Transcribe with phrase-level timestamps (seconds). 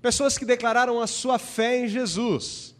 [0.00, 2.74] pessoas que declararam a sua fé em Jesus,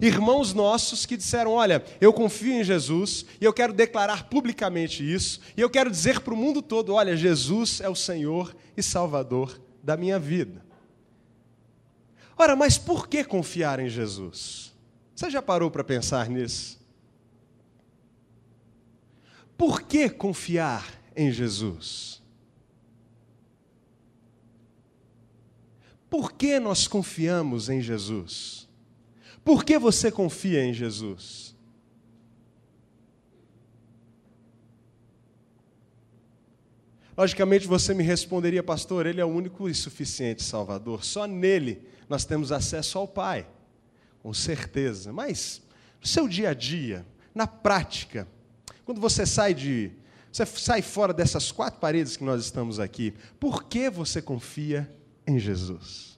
[0.00, 5.40] irmãos nossos que disseram: Olha, eu confio em Jesus e eu quero declarar publicamente isso,
[5.56, 9.60] e eu quero dizer para o mundo todo: Olha, Jesus é o Senhor e Salvador
[9.82, 10.64] da minha vida.
[12.36, 14.72] Ora, mas por que confiar em Jesus?
[15.14, 16.80] Você já parou para pensar nisso?
[19.58, 22.19] Por que confiar em Jesus?
[26.10, 28.68] Por que nós confiamos em Jesus?
[29.44, 31.54] Por que você confia em Jesus?
[37.16, 42.24] Logicamente você me responderia, pastor, ele é o único e suficiente Salvador, só nele nós
[42.24, 43.46] temos acesso ao Pai,
[44.22, 45.12] com certeza.
[45.12, 45.62] Mas
[46.00, 48.26] no seu dia a dia, na prática,
[48.84, 49.92] quando você sai de.
[50.32, 54.90] Você sai fora dessas quatro paredes que nós estamos aqui, por que você confia
[55.26, 56.10] em Jesus?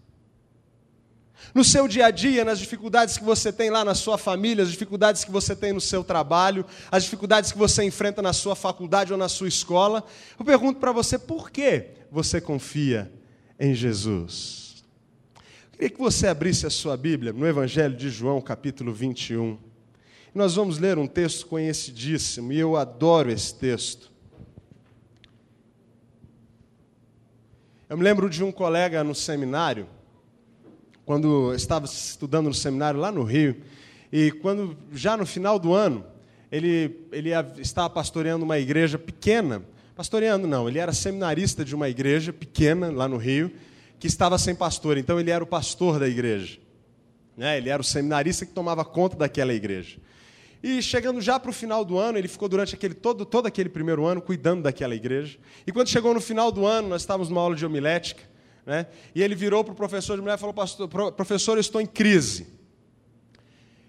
[1.55, 4.71] No seu dia a dia, nas dificuldades que você tem lá na sua família, as
[4.71, 9.13] dificuldades que você tem no seu trabalho, as dificuldades que você enfrenta na sua faculdade
[9.13, 10.04] ou na sua escola,
[10.38, 13.13] eu pergunto para você por que você confia
[13.59, 14.85] em Jesus?
[15.73, 19.59] Eu queria que você abrisse a sua Bíblia no Evangelho de João, capítulo 21.
[20.35, 24.12] Nós vamos ler um texto conhecidíssimo, e eu adoro esse texto.
[27.93, 29.87] Eu me lembro de um colega no seminário,
[31.04, 33.54] quando eu estava estudando no seminário lá no Rio,
[34.10, 36.02] e quando, já no final do ano,
[36.51, 39.63] ele, ele estava pastoreando uma igreja pequena,
[39.95, 43.52] pastoreando não, ele era seminarista de uma igreja pequena lá no Rio,
[44.01, 46.59] que estava sem pastor, então ele era o pastor da igreja.
[47.37, 47.59] Né?
[47.59, 49.98] Ele era o seminarista que tomava conta daquela igreja.
[50.63, 53.68] E chegando já para o final do ano, ele ficou durante aquele, todo, todo aquele
[53.68, 55.38] primeiro ano cuidando daquela igreja.
[55.66, 58.23] E quando chegou no final do ano, nós estávamos numa aula de homilética,
[58.65, 58.87] né?
[59.13, 60.54] e ele virou para o professor de mulher e falou:
[61.16, 62.46] Professor, eu estou em crise.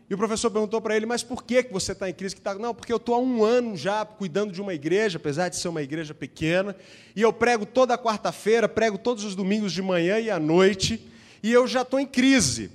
[0.09, 2.35] E o professor perguntou para ele: Mas por que você está em crise?
[2.37, 2.55] Tá...
[2.55, 5.67] Não, porque eu estou há um ano já cuidando de uma igreja, apesar de ser
[5.67, 6.75] uma igreja pequena,
[7.15, 11.07] e eu prego toda quarta-feira, prego todos os domingos de manhã e à noite,
[11.43, 12.71] e eu já estou em crise.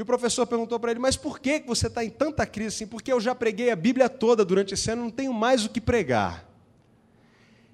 [0.00, 2.86] E o professor perguntou para ele: Mas por que você está em tanta crise assim?
[2.86, 5.78] Porque eu já preguei a Bíblia toda durante esse ano, não tenho mais o que
[5.78, 6.48] pregar.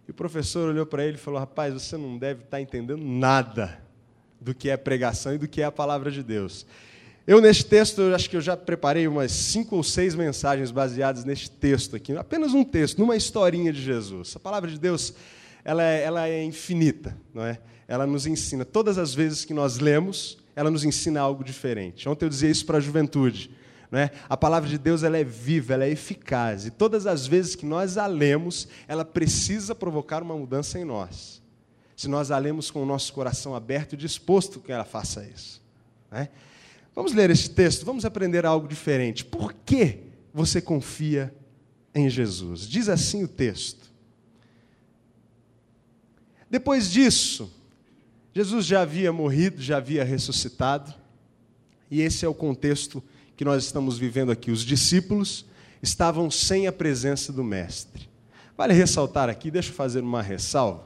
[0.09, 3.01] E o professor olhou para ele e falou: Rapaz, você não deve estar tá entendendo
[3.01, 3.81] nada
[4.41, 6.67] do que é pregação e do que é a palavra de Deus.
[7.29, 11.25] Eu, neste texto, eu acho que eu já preparei umas cinco ou seis mensagens baseadas
[11.25, 14.35] neste texto aqui, apenas um texto, numa historinha de Jesus.
[14.35, 15.15] A palavra de Deus
[15.65, 17.61] ela é, ela é infinita, não é?
[17.87, 18.65] Ela nos ensina.
[18.65, 22.09] Todas as vezes que nós lemos, ela nos ensina algo diferente.
[22.09, 23.51] Ontem eu dizia isso para a juventude.
[23.91, 24.11] Né?
[24.27, 26.65] A palavra de Deus ela é viva, ela é eficaz.
[26.65, 31.43] E todas as vezes que nós a lemos, ela precisa provocar uma mudança em nós.
[31.95, 35.63] Se nós a lemos com o nosso coração aberto e disposto que ela faça isso.
[36.11, 36.31] Né?
[36.95, 39.25] Vamos ler este texto, vamos aprender algo diferente.
[39.25, 39.99] Por que
[40.33, 41.35] você confia
[41.95, 42.67] em Jesus?
[42.67, 43.93] Diz assim o texto.
[46.51, 47.53] Depois disso,
[48.37, 50.93] Jesus já havia morrido, já havia ressuscitado,
[51.91, 53.03] e esse é o contexto
[53.35, 54.51] que nós estamos vivendo aqui.
[54.51, 55.47] Os discípulos
[55.83, 58.11] estavam sem a presença do Mestre.
[58.55, 60.85] Vale ressaltar aqui, deixa eu fazer uma ressalva.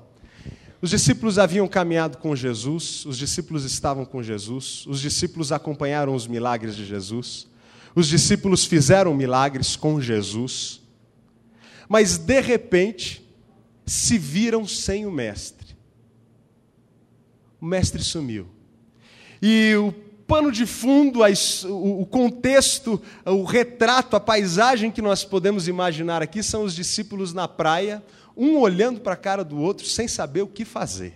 [0.81, 6.29] Os discípulos haviam caminhado com Jesus, os discípulos estavam com Jesus, os discípulos acompanharam os
[6.29, 7.49] milagres de Jesus,
[7.97, 10.81] os discípulos fizeram milagres com Jesus,
[11.89, 13.29] mas de repente
[13.85, 15.60] se viram sem o Mestre
[17.61, 18.47] o mestre sumiu.
[19.43, 19.93] E o
[20.27, 21.21] pano de fundo,
[21.69, 27.49] o contexto, o retrato, a paisagem que nós podemos imaginar aqui são os discípulos na
[27.49, 28.03] praia,
[28.37, 31.15] um olhando para a cara do outro sem saber o que fazer.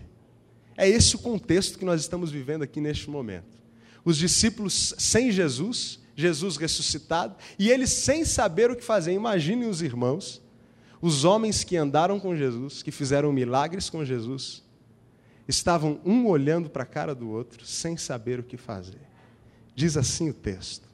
[0.76, 3.62] É esse o contexto que nós estamos vivendo aqui neste momento.
[4.04, 9.12] Os discípulos sem Jesus, Jesus ressuscitado, e eles sem saber o que fazer.
[9.12, 10.42] Imaginem os irmãos,
[11.00, 14.64] os homens que andaram com Jesus, que fizeram milagres com Jesus,
[15.46, 19.00] estavam um olhando para a cara do outro, sem saber o que fazer.
[19.74, 20.88] Diz assim o texto.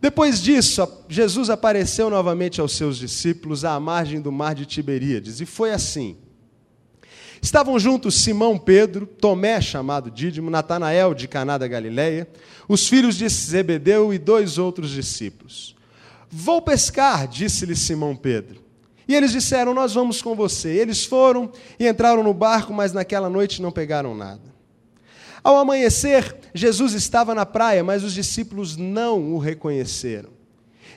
[0.00, 5.46] Depois disso, Jesus apareceu novamente aos seus discípulos à margem do mar de Tiberíades, e
[5.46, 6.16] foi assim.
[7.40, 12.28] Estavam juntos Simão Pedro, Tomé, chamado Dídimo, Natanael de Caná da Galileia,
[12.68, 15.76] os filhos de Zebedeu e dois outros discípulos.
[16.28, 18.65] Vou pescar, disse-lhe Simão Pedro.
[19.08, 20.68] E eles disseram: Nós vamos com você.
[20.68, 24.54] Eles foram e entraram no barco, mas naquela noite não pegaram nada.
[25.42, 30.30] Ao amanhecer, Jesus estava na praia, mas os discípulos não o reconheceram.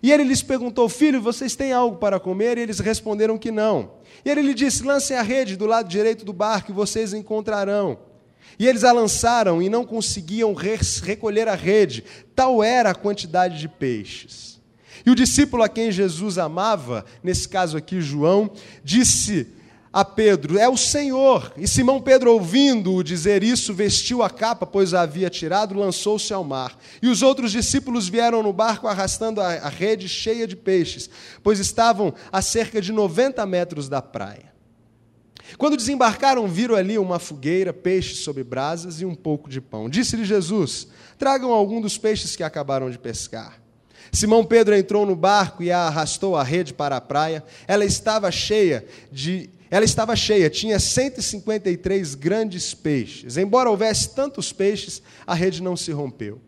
[0.01, 2.57] E ele lhes perguntou: Filho, vocês têm algo para comer?
[2.57, 3.91] E eles responderam que não.
[4.25, 7.99] E ele lhe disse: Lancem a rede do lado direito do barco e vocês encontrarão.
[8.57, 12.03] E eles a lançaram e não conseguiam recolher a rede,
[12.35, 14.58] tal era a quantidade de peixes.
[15.05, 18.51] E o discípulo a quem Jesus amava, nesse caso aqui João,
[18.83, 19.47] disse
[19.91, 21.51] a Pedro: É o Senhor.
[21.57, 26.43] E Simão Pedro, ouvindo-o dizer isso, vestiu a capa, pois a havia tirado, lançou-se ao
[26.43, 26.77] mar.
[27.01, 31.09] E os outros discípulos vieram no barco arrastando a, rede cheia de peixes,
[31.43, 34.49] pois estavam a cerca de 90 metros da praia.
[35.57, 39.89] Quando desembarcaram, viram ali uma fogueira, peixes sobre brasas e um pouco de pão.
[39.89, 40.87] Disse-lhe Jesus:
[41.17, 43.58] Tragam algum dos peixes que acabaram de pescar.
[44.11, 47.43] Simão Pedro entrou no barco e a arrastou a rede para a praia.
[47.67, 53.37] Ela estava cheia de ela estava cheia, tinha 153 grandes peixes.
[53.37, 56.41] Embora houvesse tantos peixes, a rede não se rompeu.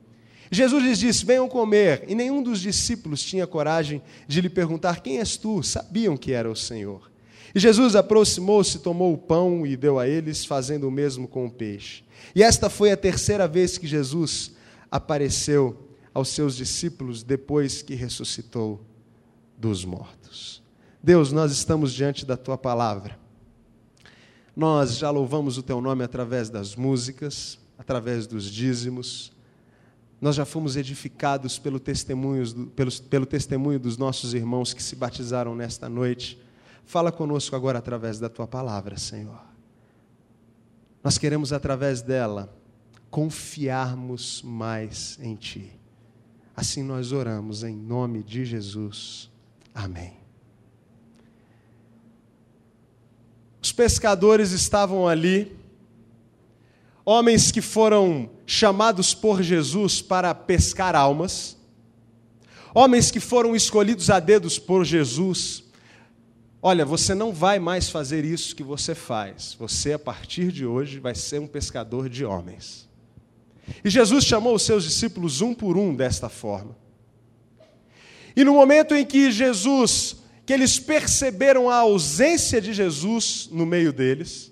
[0.51, 2.03] Jesus lhes disse: Venham comer.
[2.07, 5.61] E nenhum dos discípulos tinha coragem de lhe perguntar: Quem és tu?
[5.61, 7.11] Sabiam que era o Senhor.
[7.53, 11.51] E Jesus aproximou-se, tomou o pão e deu a eles, fazendo o mesmo com o
[11.51, 12.03] peixe.
[12.33, 14.51] E esta foi a terceira vez que Jesus
[14.89, 18.83] apareceu aos seus discípulos depois que ressuscitou
[19.57, 20.61] dos mortos.
[21.01, 23.19] Deus, nós estamos diante da tua palavra.
[24.55, 29.31] Nós já louvamos o teu nome através das músicas, através dos dízimos.
[30.19, 35.55] Nós já fomos edificados pelo testemunho, pelo, pelo testemunho dos nossos irmãos que se batizaram
[35.55, 36.39] nesta noite.
[36.85, 39.41] Fala conosco agora através da tua palavra, Senhor.
[41.03, 42.55] Nós queremos, através dela,
[43.09, 45.80] confiarmos mais em Ti.
[46.55, 49.29] Assim nós oramos em nome de Jesus.
[49.73, 50.13] Amém.
[53.61, 55.55] Os pescadores estavam ali,
[57.05, 61.55] homens que foram chamados por Jesus para pescar almas,
[62.73, 65.63] homens que foram escolhidos a dedos por Jesus.
[66.61, 69.55] Olha, você não vai mais fazer isso que você faz.
[69.59, 72.89] Você, a partir de hoje, vai ser um pescador de homens.
[73.83, 76.77] E Jesus chamou os seus discípulos um por um desta forma.
[78.35, 80.21] E no momento em que Jesus
[80.51, 84.51] que eles perceberam a ausência de Jesus no meio deles.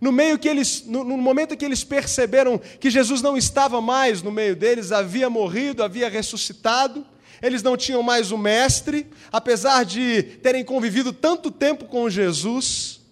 [0.00, 4.22] No, meio que eles, no, no, momento que eles perceberam que Jesus não estava mais
[4.22, 7.04] no meio deles, havia morrido, havia ressuscitado,
[7.42, 13.02] eles não tinham mais o Mestre, apesar de terem convivido tanto tempo com Jesus.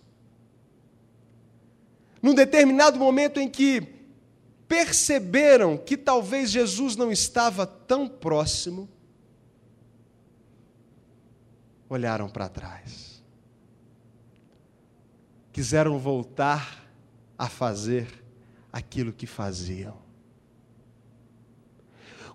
[2.23, 3.83] Num determinado momento em que
[4.69, 8.89] perceberam que talvez Jesus não estava tão próximo,
[11.89, 13.25] olharam para trás.
[15.51, 16.87] Quiseram voltar
[17.37, 18.07] a fazer
[18.71, 19.97] aquilo que faziam.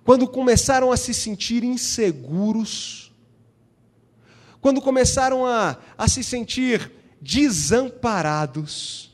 [0.04, 3.14] Quando começaram a se sentir inseguros,
[4.60, 6.92] quando começaram a, a se sentir
[7.22, 9.13] desamparados,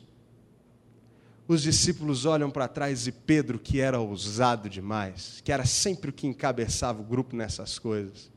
[1.50, 6.14] os discípulos olham para trás e Pedro, que era ousado demais, que era sempre o
[6.14, 8.32] que encabeçava o grupo nessas coisas,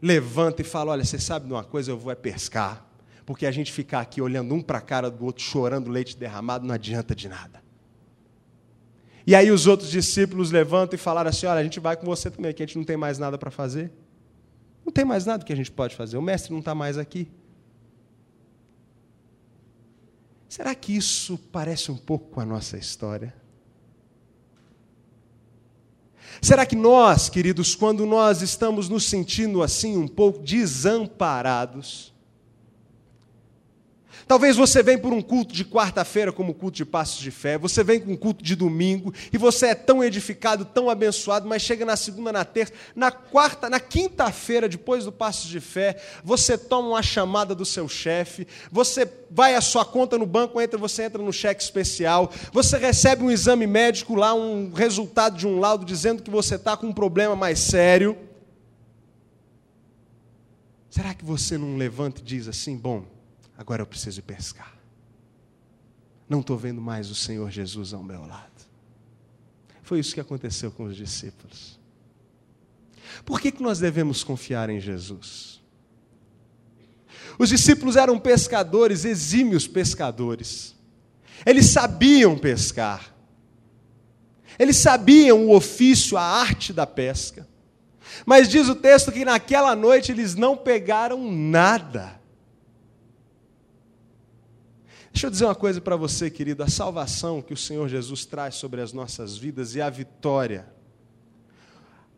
[0.00, 2.86] levanta e fala: Olha, você sabe de uma coisa, eu vou é pescar.
[3.26, 6.66] Porque a gente ficar aqui olhando um para a cara do outro, chorando leite derramado,
[6.66, 7.62] não adianta de nada.
[9.26, 12.30] E aí os outros discípulos levantam e falaram assim: Olha, a gente vai com você
[12.30, 13.92] também, que a gente não tem mais nada para fazer.
[14.86, 17.28] Não tem mais nada que a gente pode fazer, o mestre não está mais aqui.
[20.56, 23.34] Será que isso parece um pouco com a nossa história?
[26.40, 32.10] Será que nós, queridos, quando nós estamos nos sentindo assim um pouco desamparados,
[34.26, 37.56] Talvez você venha por um culto de quarta-feira, como o culto de passos de fé,
[37.56, 41.62] você vem com um culto de domingo, e você é tão edificado, tão abençoado, mas
[41.62, 46.58] chega na segunda, na terça, na quarta, na quinta-feira, depois do passos de fé, você
[46.58, 51.04] toma uma chamada do seu chefe, você vai à sua conta no banco, entra, você
[51.04, 55.84] entra no cheque especial, você recebe um exame médico lá, um resultado de um laudo
[55.84, 58.18] dizendo que você está com um problema mais sério.
[60.90, 63.04] Será que você não levanta e diz assim, bom,
[63.56, 64.76] agora eu preciso pescar.
[66.28, 68.66] Não estou vendo mais o Senhor Jesus ao meu lado.
[69.82, 71.78] Foi isso que aconteceu com os discípulos.
[73.24, 75.62] Por que, que nós devemos confiar em Jesus?
[77.38, 80.74] Os discípulos eram pescadores, exímios pescadores.
[81.44, 83.14] Eles sabiam pescar.
[84.58, 87.46] Eles sabiam o ofício, a arte da pesca.
[88.24, 92.18] Mas diz o texto que naquela noite eles não pegaram nada.
[95.16, 98.56] Deixa eu dizer uma coisa para você, querido: a salvação que o Senhor Jesus traz
[98.56, 100.70] sobre as nossas vidas e a vitória.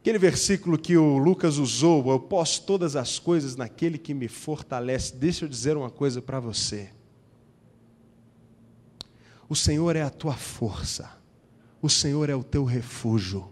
[0.01, 5.15] Aquele versículo que o Lucas usou, eu posso todas as coisas naquele que me fortalece.
[5.15, 6.91] Deixa eu dizer uma coisa para você.
[9.49, 11.09] O Senhor é a tua força,
[11.81, 13.49] o Senhor é o teu refúgio,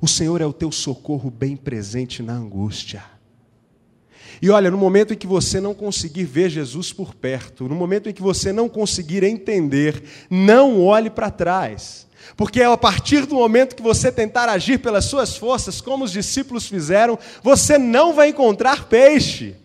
[0.00, 3.17] o Senhor é o teu socorro bem presente na angústia.
[4.40, 8.08] E olha, no momento em que você não conseguir ver Jesus por perto, no momento
[8.08, 12.06] em que você não conseguir entender, não olhe para trás.
[12.36, 16.66] Porque a partir do momento que você tentar agir pelas suas forças, como os discípulos
[16.66, 19.56] fizeram, você não vai encontrar peixe.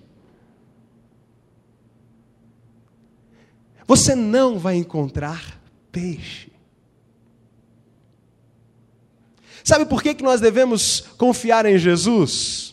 [3.86, 6.51] Você não vai encontrar peixe.
[9.63, 12.73] Sabe por que, que nós devemos confiar em Jesus?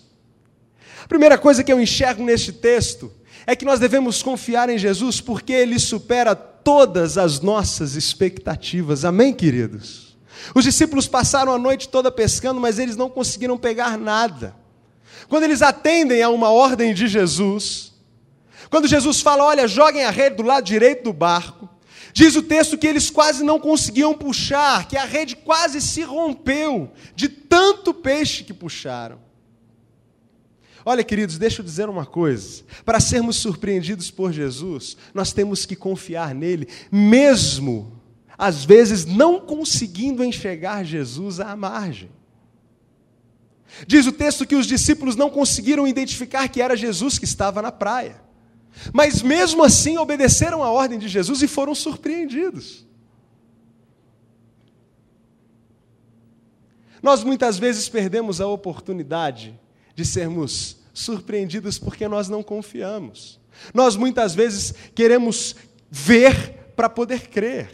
[1.11, 3.13] Primeira coisa que eu enxergo neste texto
[3.45, 9.05] é que nós devemos confiar em Jesus porque ele supera todas as nossas expectativas.
[9.05, 10.17] Amém, queridos?
[10.55, 14.55] Os discípulos passaram a noite toda pescando, mas eles não conseguiram pegar nada.
[15.29, 17.93] Quando eles atendem a uma ordem de Jesus,
[18.71, 21.69] quando Jesus fala, olha, joguem a rede do lado direito do barco,
[22.13, 26.93] diz o texto que eles quase não conseguiam puxar, que a rede quase se rompeu
[27.17, 29.29] de tanto peixe que puxaram.
[30.85, 35.77] Olha, queridos, deixa eu dizer uma coisa: para sermos surpreendidos por Jesus, nós temos que
[35.77, 38.01] confiar nele, mesmo
[38.37, 42.11] às vezes não conseguindo enxergar Jesus à margem.
[43.87, 47.71] Diz o texto que os discípulos não conseguiram identificar que era Jesus que estava na
[47.71, 48.21] praia,
[48.93, 52.87] mas mesmo assim obedeceram a ordem de Jesus e foram surpreendidos.
[57.03, 59.59] Nós muitas vezes perdemos a oportunidade
[60.01, 63.39] de sermos surpreendidos porque nós não confiamos.
[63.75, 65.55] Nós muitas vezes queremos
[65.91, 67.71] ver para poder crer.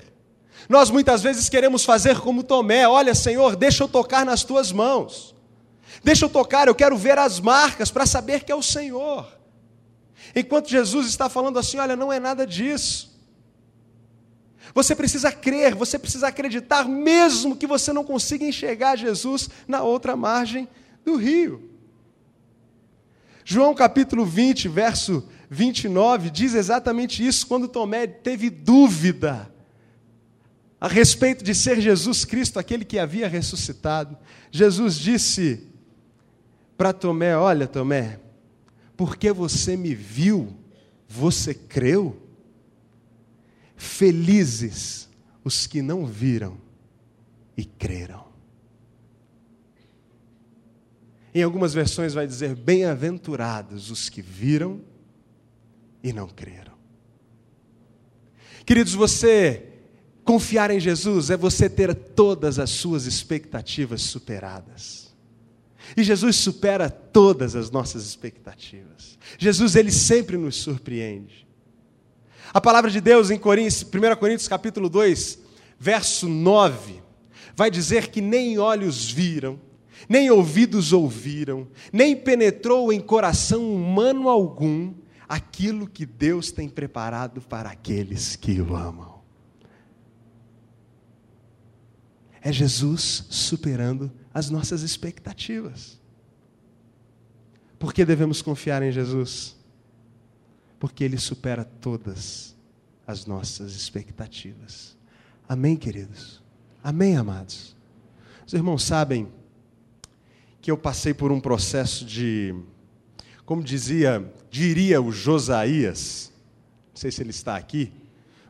[0.68, 5.36] Nós muitas vezes queremos fazer como Tomé: olha, Senhor, deixa eu tocar nas tuas mãos.
[6.02, 9.28] Deixa eu tocar, eu quero ver as marcas para saber que é o Senhor.
[10.34, 13.14] Enquanto Jesus está falando assim: olha, não é nada disso.
[14.74, 20.16] Você precisa crer, você precisa acreditar, mesmo que você não consiga enxergar Jesus na outra
[20.16, 20.68] margem
[21.04, 21.75] do rio.
[23.48, 29.48] João capítulo 20, verso 29, diz exatamente isso, quando Tomé teve dúvida
[30.80, 34.18] a respeito de ser Jesus Cristo, aquele que havia ressuscitado.
[34.50, 35.64] Jesus disse
[36.76, 38.18] para Tomé: Olha, Tomé,
[38.96, 40.52] porque você me viu,
[41.08, 42.20] você creu?
[43.76, 45.08] Felizes
[45.44, 46.58] os que não viram
[47.56, 48.25] e creram.
[51.36, 54.80] Em algumas versões vai dizer: Bem-aventurados os que viram
[56.02, 56.72] e não creram.
[58.64, 59.62] Queridos, você
[60.24, 65.14] confiar em Jesus é você ter todas as suas expectativas superadas.
[65.94, 69.18] E Jesus supera todas as nossas expectativas.
[69.36, 71.46] Jesus, ele sempre nos surpreende.
[72.50, 75.38] A palavra de Deus em Coríntios, 1 Coríntios capítulo 2,
[75.78, 77.02] verso 9,
[77.54, 79.60] vai dizer que nem olhos viram,
[80.08, 84.94] nem ouvidos ouviram, nem penetrou em coração humano algum
[85.28, 89.16] aquilo que Deus tem preparado para aqueles que o amam.
[92.40, 96.00] É Jesus superando as nossas expectativas.
[97.78, 99.56] Por que devemos confiar em Jesus?
[100.78, 102.54] Porque Ele supera todas
[103.06, 104.96] as nossas expectativas.
[105.48, 106.42] Amém, queridos?
[106.82, 107.76] Amém, amados?
[108.46, 109.28] Os irmãos sabem
[110.66, 112.52] que eu passei por um processo de,
[113.44, 116.32] como dizia, diria o Josaías,
[116.88, 117.92] não sei se ele está aqui,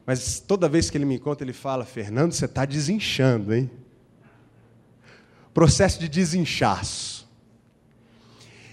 [0.07, 3.71] mas toda vez que ele me encontra, ele fala: Fernando, você está desinchando, hein?
[5.53, 7.29] Processo de desinchaço.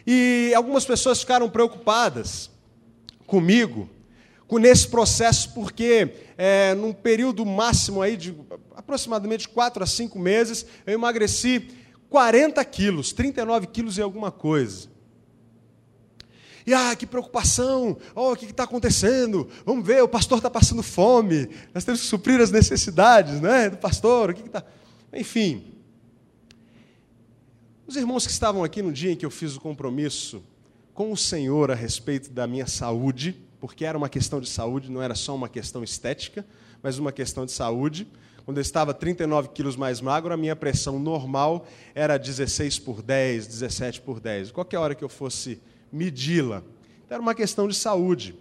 [0.07, 2.49] E algumas pessoas ficaram preocupadas
[3.27, 3.89] comigo,
[4.47, 8.33] com nesse processo, porque é, num período máximo aí de
[8.73, 11.82] aproximadamente quatro a cinco meses, eu emagreci
[12.13, 14.87] 40 quilos, 39 quilos e alguma coisa.
[16.63, 17.97] E ah, que preocupação!
[18.13, 19.49] Oh, o que está acontecendo?
[19.65, 21.49] Vamos ver, o pastor está passando fome.
[21.73, 24.29] Nós temos que suprir as necessidades, né, do pastor.
[24.29, 24.63] O que está?
[25.11, 25.73] Enfim,
[27.87, 30.43] os irmãos que estavam aqui no dia em que eu fiz o compromisso
[30.93, 35.01] com o Senhor a respeito da minha saúde, porque era uma questão de saúde, não
[35.01, 36.45] era só uma questão estética,
[36.79, 38.07] mas uma questão de saúde.
[38.45, 43.47] Quando eu estava 39 quilos mais magro, a minha pressão normal era 16 por 10,
[43.47, 44.51] 17 por 10.
[44.51, 46.63] Qualquer hora que eu fosse medi-la.
[47.05, 48.35] Então, era uma questão de saúde.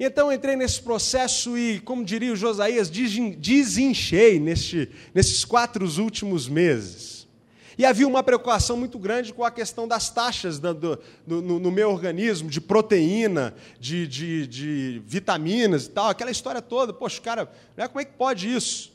[0.00, 7.17] Então entrei nesse processo e, como diria o Josias, desinchei neste, nesses quatro últimos meses.
[7.78, 11.70] E havia uma preocupação muito grande com a questão das taxas do, do, no, no,
[11.70, 16.92] meu organismo, de proteína, de, de, de, vitaminas e tal, aquela história toda.
[16.92, 18.92] Poxa, cara, né, como é que pode isso?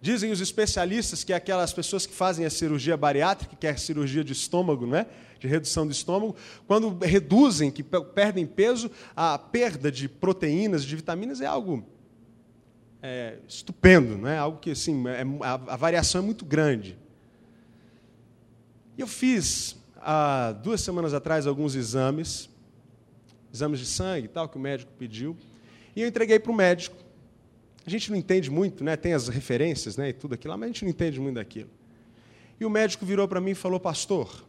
[0.00, 4.22] Dizem os especialistas que aquelas pessoas que fazem a cirurgia bariátrica, que é a cirurgia
[4.22, 5.06] de estômago, né?
[5.40, 11.40] de redução do estômago, quando reduzem, que perdem peso, a perda de proteínas, de vitaminas
[11.40, 11.84] é algo
[13.02, 16.98] é, estupendo, não é algo que assim, é, a, a, variação é muito grande.
[18.96, 22.48] Eu fiz há duas semanas atrás alguns exames,
[23.52, 25.36] exames de sangue e tal que o médico pediu,
[25.94, 26.96] e eu entreguei para o médico.
[27.86, 28.96] A gente não entende muito, né?
[28.96, 30.10] Tem as referências, né?
[30.10, 31.70] E tudo aquilo, mas a gente não entende muito daquilo.
[32.58, 34.44] E o médico virou para mim e falou: Pastor,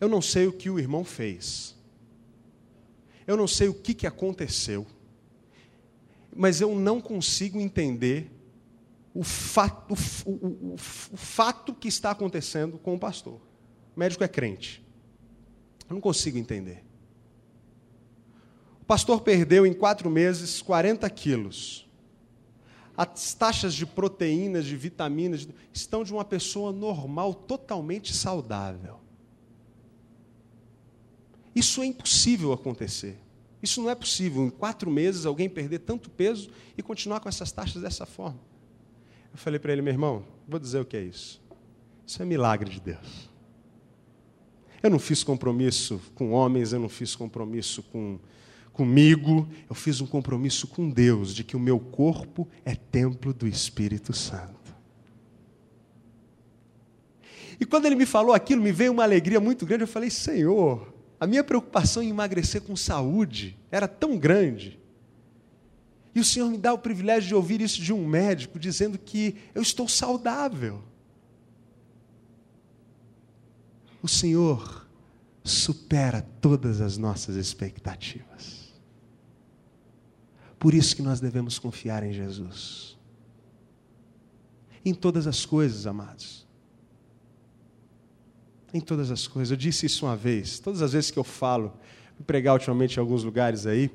[0.00, 1.74] eu não sei o que o irmão fez.
[3.26, 4.86] Eu não sei o que, que aconteceu.
[6.34, 8.30] Mas eu não consigo entender
[9.14, 9.94] o fato,
[10.26, 13.40] o, o, o, fato que está acontecendo com o pastor.
[13.94, 14.84] O médico é crente.
[15.88, 16.84] Eu não consigo entender.
[18.82, 21.88] O pastor perdeu em quatro meses 40 quilos.
[22.96, 28.98] As taxas de proteínas, de vitaminas, estão de uma pessoa normal, totalmente saudável.
[31.54, 33.16] Isso é impossível acontecer.
[33.62, 34.44] Isso não é possível.
[34.44, 38.40] Em quatro meses, alguém perder tanto peso e continuar com essas taxas dessa forma.
[39.34, 41.42] Eu falei para ele, meu irmão, vou dizer o que é isso.
[42.06, 43.28] Isso é milagre de Deus.
[44.80, 48.20] Eu não fiz compromisso com homens, eu não fiz compromisso com
[48.72, 53.46] comigo, eu fiz um compromisso com Deus de que o meu corpo é templo do
[53.46, 54.74] Espírito Santo.
[57.58, 59.82] E quando ele me falou aquilo, me veio uma alegria muito grande.
[59.82, 64.78] Eu falei, Senhor, a minha preocupação em emagrecer com saúde era tão grande.
[66.14, 69.36] E o Senhor me dá o privilégio de ouvir isso de um médico dizendo que
[69.54, 70.82] eu estou saudável.
[74.02, 74.86] O Senhor
[75.42, 78.72] supera todas as nossas expectativas.
[80.58, 82.96] Por isso que nós devemos confiar em Jesus.
[84.84, 86.44] Em todas as coisas, amados
[88.74, 89.52] em todas as coisas.
[89.52, 91.72] Eu disse isso uma vez, todas as vezes que eu falo,
[92.26, 93.88] pregar ultimamente em alguns lugares aí,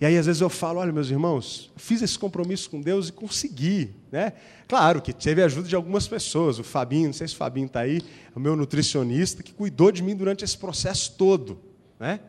[0.00, 3.12] e aí às vezes eu falo, olha meus irmãos, fiz esse compromisso com Deus e
[3.12, 4.34] consegui, né?
[4.68, 7.66] Claro que teve a ajuda de algumas pessoas, o Fabinho, não sei se o Fabinho
[7.66, 8.02] está aí,
[8.34, 11.58] o meu nutricionista, que cuidou de mim durante esse processo todo,
[11.98, 12.20] né?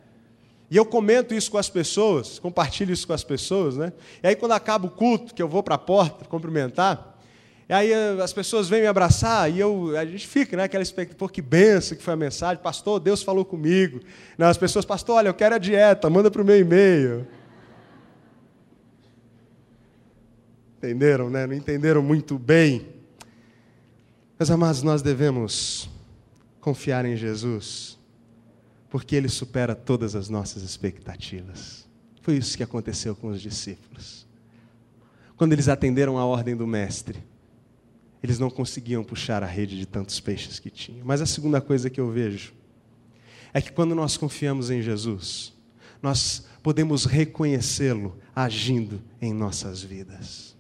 [0.70, 3.92] E eu comento isso com as pessoas, compartilho isso com as pessoas, né?
[4.24, 7.18] E aí quando acaba o culto, que eu vou para a porta cumprimentar,
[7.70, 10.64] e aí eh, as pessoas vêm me abraçar e eu, a gente fica, né?
[10.64, 14.00] Aquela expectativa, que benção que foi a mensagem, pastor, Deus falou comigo.
[14.38, 17.28] Não, as pessoas, pastor, olha, eu quero a dieta, manda para o meu e-mail.
[20.78, 21.48] Entenderam, né?
[21.48, 22.88] Não entenderam muito bem.
[24.40, 25.90] Meus amados, nós devemos
[26.62, 27.98] confiar em Jesus,
[28.90, 31.88] porque Ele supera todas as nossas expectativas.
[32.22, 34.28] Foi isso que aconteceu com os discípulos.
[35.38, 37.24] Quando eles atenderam a ordem do Mestre,
[38.22, 41.06] eles não conseguiam puxar a rede de tantos peixes que tinham.
[41.06, 42.54] Mas a segunda coisa que eu vejo
[43.54, 45.54] é que quando nós confiamos em Jesus,
[46.02, 50.57] nós podemos reconhecê-lo agindo em nossas vidas.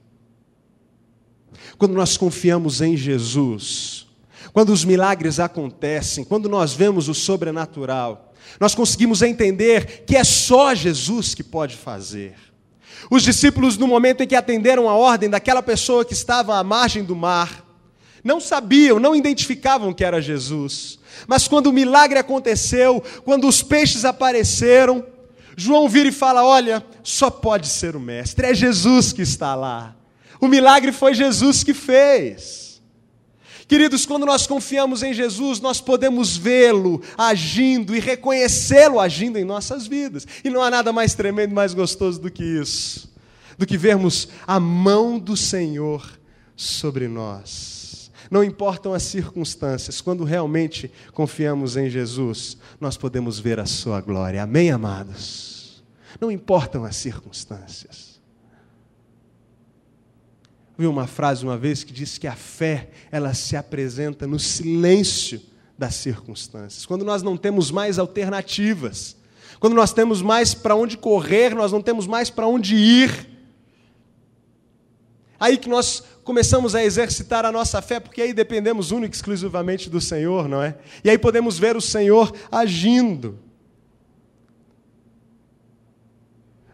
[1.78, 4.08] Quando nós confiamos em Jesus,
[4.54, 10.74] quando os milagres acontecem, quando nós vemos o sobrenatural, nós conseguimos entender que é só
[10.74, 12.36] Jesus que pode fazer.
[13.10, 17.04] Os discípulos, no momento em que atenderam a ordem daquela pessoa que estava à margem
[17.04, 17.66] do mar,
[18.24, 21.00] não sabiam, não identificavam que era Jesus.
[21.28, 25.06] Mas quando o milagre aconteceu, quando os peixes apareceram,
[25.56, 29.96] João vira e fala: Olha, só pode ser o Mestre, é Jesus que está lá.
[30.40, 32.68] O milagre foi Jesus que fez.
[33.68, 39.86] Queridos, quando nós confiamos em Jesus, nós podemos vê-lo agindo e reconhecê-lo agindo em nossas
[39.86, 40.26] vidas.
[40.44, 43.14] E não há nada mais tremendo, mais gostoso do que isso,
[43.58, 46.18] do que vermos a mão do Senhor
[46.56, 48.10] sobre nós.
[48.32, 54.44] Não importam as circunstâncias, quando realmente confiamos em Jesus, nós podemos ver a Sua glória.
[54.44, 55.84] Amém, amados?
[56.22, 58.07] Não importam as circunstâncias.
[60.78, 65.42] Vi uma frase uma vez que diz que a fé, ela se apresenta no silêncio
[65.78, 66.86] das circunstâncias.
[66.86, 69.16] Quando nós não temos mais alternativas,
[69.60, 73.28] quando nós temos mais para onde correr, nós não temos mais para onde ir.
[75.40, 79.90] Aí que nós começamos a exercitar a nossa fé, porque aí dependemos única e exclusivamente
[79.90, 80.78] do Senhor, não é?
[81.04, 83.40] E aí podemos ver o Senhor agindo.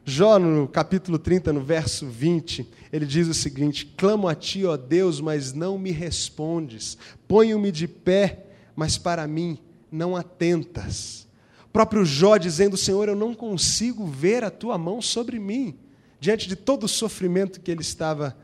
[0.06, 4.76] Jó, no capítulo 30, no verso 20, ele diz o seguinte: Clamo a ti, ó
[4.76, 6.98] Deus, mas não me respondes.
[7.26, 9.58] Ponho-me de pé, mas para mim
[9.90, 11.26] não atentas.
[11.66, 15.74] O próprio Jó dizendo: Senhor, eu não consigo ver a tua mão sobre mim,
[16.20, 18.36] diante de todo o sofrimento que ele estava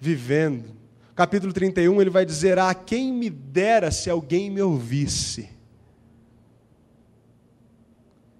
[0.00, 0.76] vivendo.
[1.16, 5.57] Capítulo 31, ele vai dizer: Ah, quem me dera se alguém me ouvisse.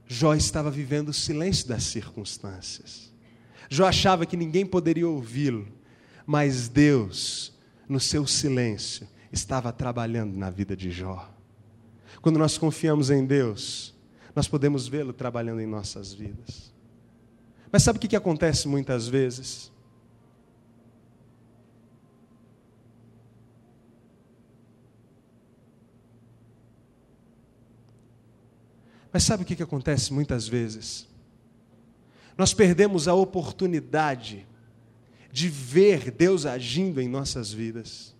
[0.08, 3.12] Jó estava vivendo o silêncio das circunstâncias.
[3.68, 5.68] Jó achava que ninguém poderia ouvi-lo,
[6.26, 7.52] mas Deus,
[7.86, 11.30] no seu silêncio, estava trabalhando na vida de Jó.
[12.22, 13.94] Quando nós confiamos em Deus,
[14.34, 16.72] nós podemos vê-lo trabalhando em nossas vidas.
[17.70, 19.70] Mas sabe o que acontece muitas vezes?
[29.12, 31.06] Mas sabe o que acontece muitas vezes?
[32.36, 34.46] Nós perdemos a oportunidade
[35.32, 38.14] de ver Deus agindo em nossas vidas.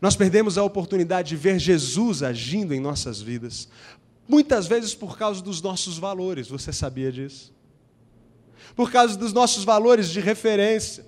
[0.00, 3.68] Nós perdemos a oportunidade de ver Jesus agindo em nossas vidas.
[4.28, 7.54] Muitas vezes por causa dos nossos valores, você sabia disso?
[8.76, 11.06] Por causa dos nossos valores de referência.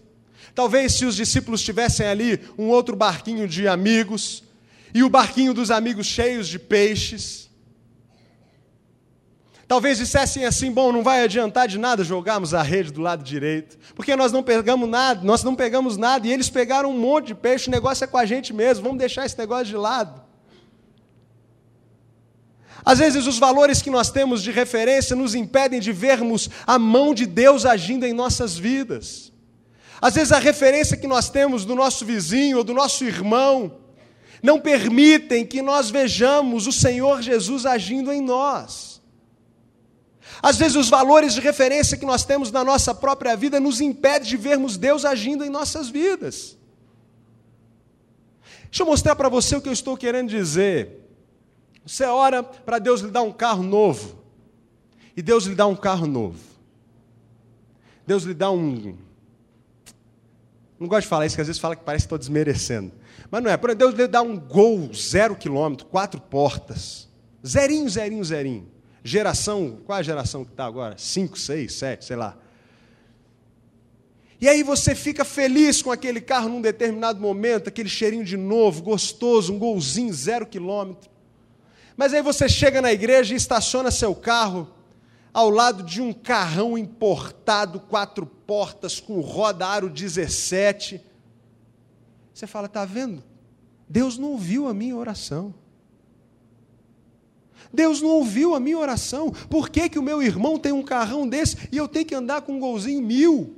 [0.54, 4.42] Talvez se os discípulos tivessem ali um outro barquinho de amigos,
[4.94, 7.49] e o barquinho dos amigos cheios de peixes,
[9.70, 13.78] Talvez dissessem assim: bom, não vai adiantar de nada jogarmos a rede do lado direito,
[13.94, 17.36] porque nós não pegamos nada, nós não pegamos nada, e eles pegaram um monte de
[17.36, 20.24] peixe, o negócio é com a gente mesmo, vamos deixar esse negócio de lado.
[22.84, 27.14] Às vezes, os valores que nós temos de referência nos impedem de vermos a mão
[27.14, 29.32] de Deus agindo em nossas vidas.
[30.02, 33.78] Às vezes, a referência que nós temos do nosso vizinho ou do nosso irmão
[34.42, 38.89] não permitem que nós vejamos o Senhor Jesus agindo em nós.
[40.42, 44.28] Às vezes, os valores de referência que nós temos na nossa própria vida nos impedem
[44.28, 46.56] de vermos Deus agindo em nossas vidas.
[48.64, 51.00] Deixa eu mostrar para você o que eu estou querendo dizer.
[51.84, 54.18] Você ora para Deus lhe dar um carro novo,
[55.16, 56.38] e Deus lhe dá um carro novo.
[58.06, 58.96] Deus lhe dá um.
[60.78, 62.92] Não gosto de falar isso, que às vezes fala que parece que estou desmerecendo.
[63.30, 63.74] Mas não é.
[63.74, 67.08] Deus lhe dá um gol zero quilômetro, quatro portas.
[67.46, 68.79] Zerinho, zerinho, zerinho.
[69.02, 70.96] Geração, qual a geração que está agora?
[70.98, 72.36] Cinco, seis, sete, sei lá.
[74.40, 78.82] E aí você fica feliz com aquele carro num determinado momento, aquele cheirinho de novo,
[78.82, 81.10] gostoso, um golzinho, zero quilômetro.
[81.96, 84.68] Mas aí você chega na igreja e estaciona seu carro
[85.32, 91.00] ao lado de um carrão importado, quatro portas, com roda aro 17.
[92.32, 93.22] Você fala, está vendo?
[93.88, 95.54] Deus não ouviu a minha oração.
[97.72, 99.30] Deus não ouviu a minha oração.
[99.48, 102.42] Por que, que o meu irmão tem um carrão desse e eu tenho que andar
[102.42, 103.56] com um golzinho mil?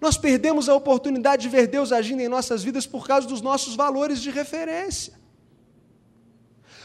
[0.00, 3.74] Nós perdemos a oportunidade de ver Deus agindo em nossas vidas por causa dos nossos
[3.74, 5.14] valores de referência.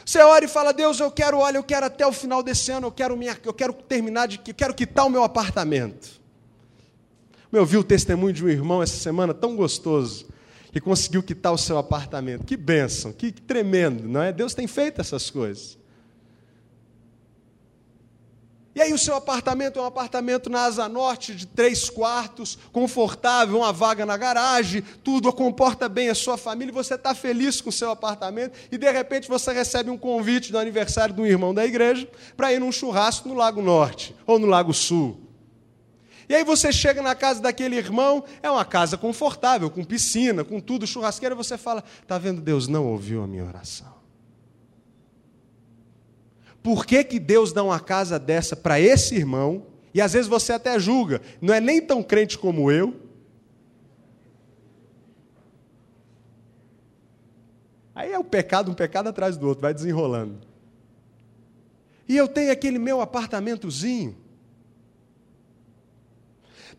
[0.05, 2.87] Você ora e fala, Deus, eu quero, olha, eu quero até o final desse ano,
[2.87, 6.19] eu quero, minha, eu quero terminar de, eu quero quitar o meu apartamento.
[7.51, 10.27] Eu vi o testemunho de um irmão essa semana tão gostoso
[10.71, 12.45] que conseguiu quitar o seu apartamento.
[12.45, 14.31] Que bênção, que, tremendo, não é?
[14.31, 15.77] Deus tem feito essas coisas.
[18.75, 23.57] E aí o seu apartamento é um apartamento na Asa Norte, de três quartos, confortável,
[23.57, 27.73] uma vaga na garagem, tudo comporta bem a sua família, você está feliz com o
[27.73, 31.65] seu apartamento, e de repente você recebe um convite do aniversário de um irmão da
[31.65, 35.28] igreja para ir num churrasco no Lago Norte ou no Lago Sul.
[36.29, 40.59] E aí você chega na casa daquele irmão, é uma casa confortável, com piscina, com
[40.59, 42.39] tudo, churrasqueira, você fala: "Tá vendo?
[42.39, 43.91] Deus não ouviu a minha oração".
[46.61, 49.65] Por que, que Deus dá uma casa dessa para esse irmão?
[49.91, 52.93] E às vezes você até julga, não é nem tão crente como eu.
[57.95, 60.37] Aí é o pecado, um pecado atrás do outro, vai desenrolando.
[62.07, 64.15] E eu tenho aquele meu apartamentozinho,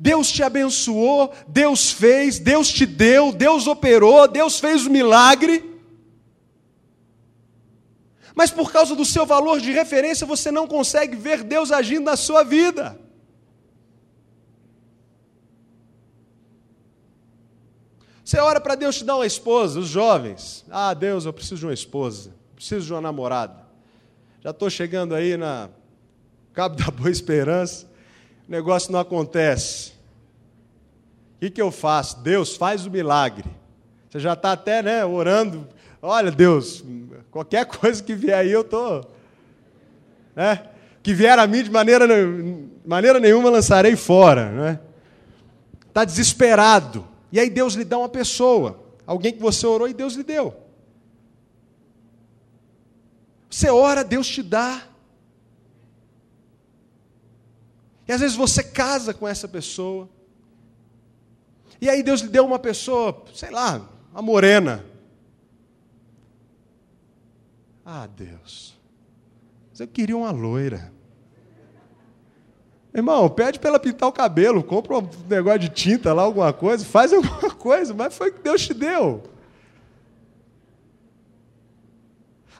[0.01, 5.79] Deus te abençoou, Deus fez, Deus te deu, Deus operou, Deus fez o milagre.
[8.35, 12.17] Mas por causa do seu valor de referência, você não consegue ver Deus agindo na
[12.17, 12.99] sua vida.
[18.25, 20.65] Você ora para Deus te dar uma esposa, os jovens.
[20.71, 23.67] Ah, Deus, eu preciso de uma esposa, preciso de uma namorada.
[24.41, 25.69] Já estou chegando aí na
[26.55, 27.89] Cabo da Boa Esperança
[28.51, 29.93] o negócio não acontece.
[31.37, 32.21] O que, que eu faço?
[32.21, 33.49] Deus, faz o milagre.
[34.11, 35.67] Você já está até né, orando.
[36.03, 36.85] Olha, Deus,
[37.31, 39.11] qualquer coisa que vier aí eu estou.
[40.37, 40.69] Né?
[41.03, 42.07] que vier a mim de maneira,
[42.85, 44.51] maneira nenhuma lançarei fora.
[44.51, 44.81] Não é?
[45.89, 47.07] Está desesperado.
[47.33, 50.55] E aí Deus lhe dá uma pessoa, alguém que você orou e Deus lhe deu.
[53.49, 54.83] Você ora, Deus te dá.
[58.11, 60.11] E às vezes você casa com essa pessoa.
[61.81, 64.85] E aí Deus lhe deu uma pessoa, sei lá, uma morena.
[67.87, 68.77] Ah, Deus.
[69.70, 70.92] Mas eu queria uma loira.
[72.92, 76.85] Irmão, pede para ela pintar o cabelo, compra um negócio de tinta lá, alguma coisa,
[76.85, 79.23] faz alguma coisa, mas foi o que Deus te deu.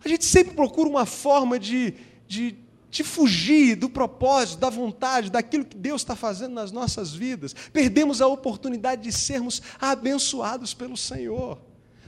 [0.05, 1.95] A gente sempre procura uma forma de,
[2.29, 2.57] de,
[2.91, 7.55] de fugir do propósito, da vontade, daquilo que Deus está fazendo nas nossas vidas.
[7.73, 11.59] Perdemos a oportunidade de sermos abençoados pelo Senhor,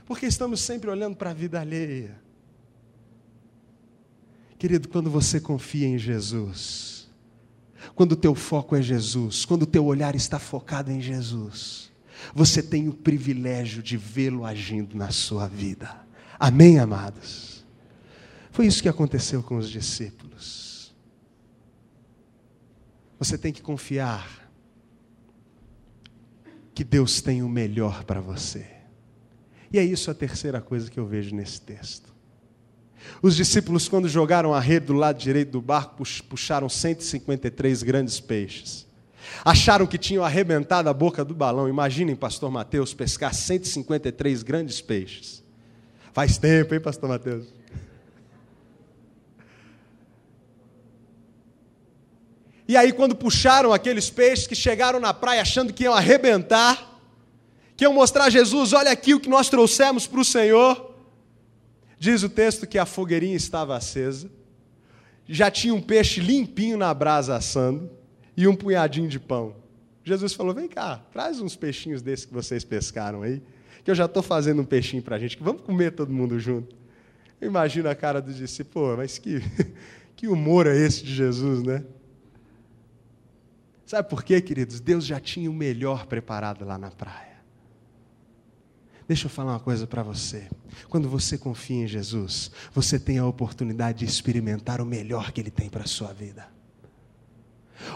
[0.04, 2.20] porque estamos sempre olhando para a vida alheia.
[4.58, 7.08] Querido, quando você confia em Jesus,
[7.94, 11.90] quando o teu foco é Jesus, quando o teu olhar está focado em Jesus,
[12.34, 15.94] você tem o privilégio de vê-lo agindo na sua vida.
[16.38, 17.64] Amém, amados?
[18.50, 20.71] Foi isso que aconteceu com os discípulos.
[23.22, 24.50] Você tem que confiar
[26.74, 28.66] que Deus tem o melhor para você.
[29.72, 32.12] E é isso a terceira coisa que eu vejo nesse texto.
[33.22, 38.88] Os discípulos, quando jogaram a rede do lado direito do barco, puxaram 153 grandes peixes.
[39.44, 41.68] Acharam que tinham arrebentado a boca do balão.
[41.68, 45.44] Imaginem, pastor Mateus, pescar 153 grandes peixes.
[46.12, 47.46] Faz tempo, hein, pastor Mateus?
[52.66, 57.00] E aí, quando puxaram aqueles peixes que chegaram na praia achando que iam arrebentar,
[57.76, 60.90] que iam mostrar a Jesus: olha aqui o que nós trouxemos para o Senhor.
[61.98, 64.28] Diz o texto que a fogueirinha estava acesa,
[65.28, 67.88] já tinha um peixe limpinho na brasa assando
[68.36, 69.54] e um punhadinho de pão.
[70.04, 73.42] Jesus falou: Vem cá, traz uns peixinhos desses que vocês pescaram aí,
[73.84, 76.38] que eu já estou fazendo um peixinho para a gente, que vamos comer todo mundo
[76.38, 76.74] junto.
[77.40, 79.40] Eu imagino a cara do discípulo, pô, mas que,
[80.14, 81.84] que humor é esse de Jesus, né?
[83.92, 84.80] Sabe por quê, queridos?
[84.80, 87.36] Deus já tinha o melhor preparado lá na praia.
[89.06, 90.48] Deixa eu falar uma coisa para você.
[90.88, 95.50] Quando você confia em Jesus, você tem a oportunidade de experimentar o melhor que Ele
[95.50, 96.48] tem para a sua vida.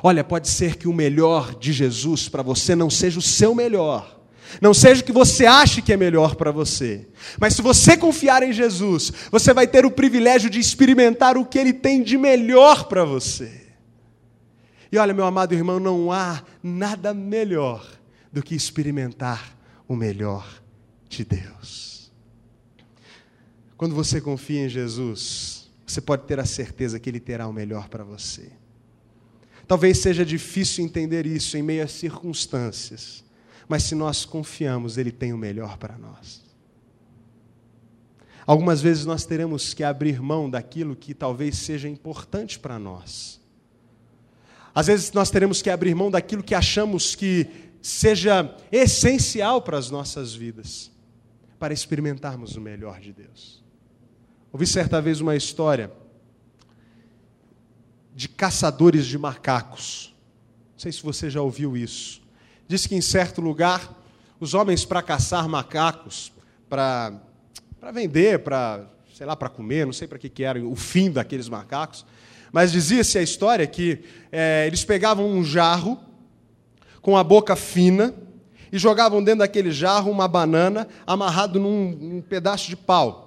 [0.02, 4.20] Olha, pode ser que o melhor de Jesus para você não seja o seu melhor,
[4.61, 7.09] não seja o que você acha que é melhor para você,
[7.40, 11.59] mas se você confiar em Jesus, você vai ter o privilégio de experimentar o que
[11.59, 13.65] Ele tem de melhor para você.
[14.90, 17.87] E olha, meu amado irmão, não há nada melhor
[18.33, 19.57] do que experimentar
[19.88, 20.62] o melhor
[21.09, 22.12] de Deus.
[23.77, 27.88] Quando você confia em Jesus, você pode ter a certeza que Ele terá o melhor
[27.88, 28.51] para você.
[29.66, 33.25] Talvez seja difícil entender isso em meio às circunstâncias,
[33.68, 36.44] mas se nós confiamos, Ele tem o melhor para nós.
[38.46, 43.40] Algumas vezes nós teremos que abrir mão daquilo que talvez seja importante para nós.
[44.76, 47.46] Às vezes nós teremos que abrir mão daquilo que achamos que
[47.80, 50.92] seja essencial para as nossas vidas
[51.58, 53.64] para experimentarmos o melhor de Deus.
[54.52, 55.90] Ouvi certa vez uma história
[58.14, 60.14] de caçadores de macacos.
[60.74, 62.20] Não sei se você já ouviu isso.
[62.68, 63.98] Diz que em certo lugar,
[64.38, 66.30] os homens para caçar macacos,
[66.68, 67.18] para,
[67.94, 71.48] vender, para, sei lá, para comer, não sei para que, que era o fim daqueles
[71.48, 72.04] macacos,
[72.52, 74.00] mas dizia-se a história que
[74.32, 75.98] é, eles pegavam um jarro
[77.02, 78.14] com a boca fina,
[78.72, 83.24] e jogavam dentro daquele jarro uma banana amarrado num, pedaço de pau.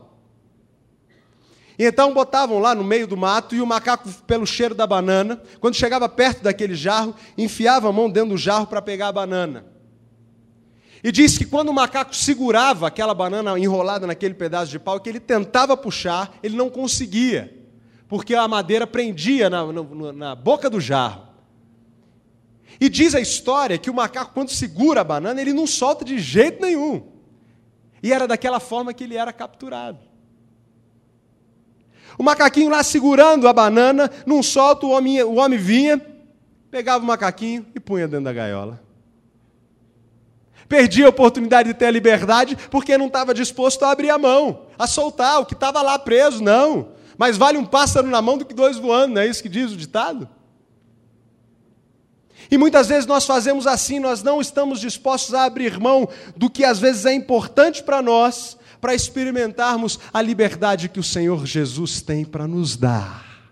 [1.77, 5.41] E então botavam lá no meio do mato e o macaco, pelo cheiro da banana,
[5.61, 9.65] quando chegava perto daquele jarro, enfiava a mão dentro do jarro para pegar a banana.
[11.01, 15.07] E diz que quando o macaco segurava aquela banana enrolada naquele pedaço de pau, que
[15.07, 17.58] ele tentava puxar, ele não conseguia,
[18.09, 21.29] porque a madeira prendia na, na, na boca do jarro.
[22.81, 26.17] E diz a história que o macaco, quando segura a banana, ele não solta de
[26.17, 27.03] jeito nenhum.
[28.01, 29.99] E era daquela forma que ele era capturado.
[32.17, 36.01] O macaquinho lá segurando a banana, não solta, o homem, o homem vinha,
[36.71, 38.81] pegava o macaquinho e punha dentro da gaiola.
[40.67, 44.63] Perdia a oportunidade de ter a liberdade porque não estava disposto a abrir a mão,
[44.77, 46.98] a soltar o que estava lá preso, não.
[47.19, 49.73] Mas vale um pássaro na mão do que dois voando, não é isso que diz
[49.73, 50.29] o ditado?
[52.49, 56.63] E muitas vezes nós fazemos assim, nós não estamos dispostos a abrir mão do que
[56.63, 62.23] às vezes é importante para nós, para experimentarmos a liberdade que o Senhor Jesus tem
[62.23, 63.51] para nos dar.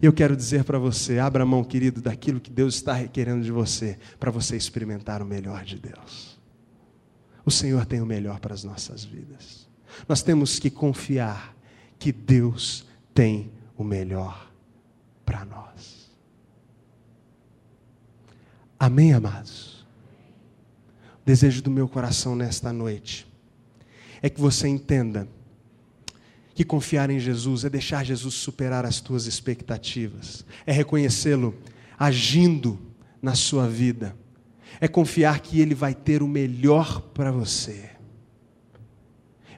[0.00, 3.98] Eu quero dizer para você: abra mão, querido, daquilo que Deus está requerendo de você,
[4.20, 6.38] para você experimentar o melhor de Deus.
[7.44, 9.68] O Senhor tem o melhor para as nossas vidas.
[10.08, 11.58] Nós temos que confiar
[12.00, 14.50] que Deus tem o melhor
[15.24, 16.10] para nós.
[18.78, 19.86] Amém, amados?
[21.22, 23.26] O desejo do meu coração nesta noite
[24.22, 25.28] é que você entenda
[26.54, 31.54] que confiar em Jesus é deixar Jesus superar as tuas expectativas, é reconhecê-lo
[31.98, 32.80] agindo
[33.20, 34.16] na sua vida,
[34.80, 37.90] é confiar que Ele vai ter o melhor para você.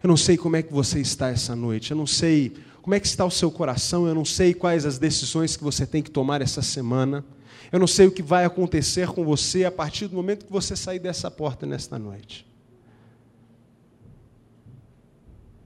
[0.03, 3.01] Eu não sei como é que você está essa noite, eu não sei como é
[3.01, 6.11] que está o seu coração, eu não sei quais as decisões que você tem que
[6.11, 7.25] tomar essa semana,
[7.71, 10.75] eu não sei o que vai acontecer com você a partir do momento que você
[10.75, 12.45] sair dessa porta nesta noite.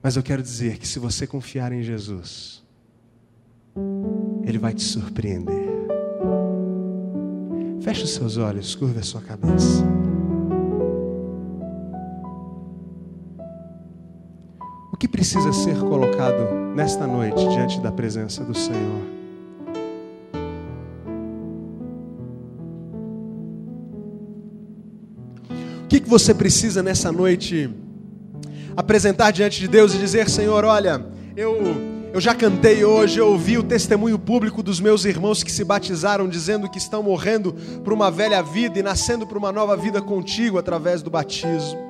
[0.01, 2.63] Mas eu quero dizer que se você confiar em Jesus,
[4.45, 5.67] Ele vai te surpreender.
[7.81, 9.96] Feche os seus olhos, curva a sua cabeça.
[14.97, 19.03] O que precisa ser colocado nesta noite diante da presença do Senhor?
[25.83, 27.69] O que, você precisa nessa noite
[28.75, 31.05] apresentar diante de Deus e dizer: Senhor, olha,
[31.35, 31.55] eu,
[32.11, 36.27] eu já cantei hoje, eu ouvi o testemunho público dos meus irmãos que se batizaram,
[36.27, 40.57] dizendo que estão morrendo para uma velha vida e nascendo para uma nova vida contigo
[40.57, 41.86] através do batismo.